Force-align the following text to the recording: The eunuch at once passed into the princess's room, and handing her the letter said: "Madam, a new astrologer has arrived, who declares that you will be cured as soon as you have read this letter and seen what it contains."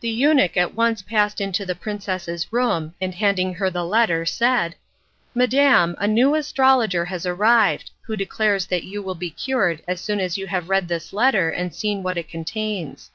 The 0.00 0.10
eunuch 0.10 0.58
at 0.58 0.74
once 0.74 1.00
passed 1.00 1.40
into 1.40 1.64
the 1.64 1.74
princess's 1.74 2.52
room, 2.52 2.92
and 3.00 3.14
handing 3.14 3.54
her 3.54 3.70
the 3.70 3.82
letter 3.82 4.26
said: 4.26 4.74
"Madam, 5.34 5.94
a 5.98 6.06
new 6.06 6.34
astrologer 6.34 7.06
has 7.06 7.24
arrived, 7.24 7.90
who 8.02 8.14
declares 8.14 8.66
that 8.66 8.84
you 8.84 9.02
will 9.02 9.14
be 9.14 9.30
cured 9.30 9.80
as 9.88 10.02
soon 10.02 10.20
as 10.20 10.36
you 10.36 10.48
have 10.48 10.68
read 10.68 10.86
this 10.88 11.14
letter 11.14 11.48
and 11.48 11.74
seen 11.74 12.02
what 12.02 12.18
it 12.18 12.28
contains." 12.28 13.10